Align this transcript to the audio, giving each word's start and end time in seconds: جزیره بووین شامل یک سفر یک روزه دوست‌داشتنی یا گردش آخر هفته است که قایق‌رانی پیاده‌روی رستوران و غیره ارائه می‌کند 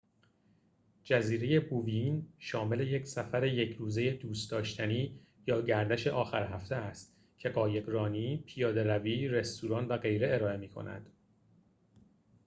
جزیره 1.03 1.59
بووین 1.59 2.27
شامل 2.39 2.79
یک 2.79 3.07
سفر 3.07 3.45
یک 3.45 3.77
روزه 3.77 4.11
دوست‌داشتنی 4.11 5.19
یا 5.47 5.61
گردش 5.61 6.07
آخر 6.07 6.47
هفته 6.47 6.75
است 6.75 7.15
که 7.37 7.49
قایق‌رانی 7.49 8.43
پیاده‌روی 8.47 9.27
رستوران 9.27 9.87
و 9.87 9.97
غیره 9.97 10.33
ارائه 10.35 10.57
می‌کند 10.57 11.09